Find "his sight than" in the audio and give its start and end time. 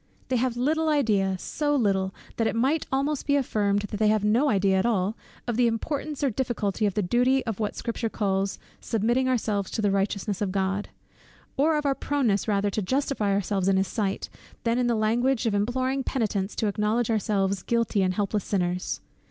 13.77-14.79